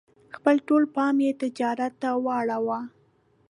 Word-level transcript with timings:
خپل 0.35 0.55
ټول 0.67 0.83
پام 0.95 1.15
یې 1.25 1.31
تجارت 1.41 1.93
ته 2.01 2.09
واړاوه. 2.25 2.79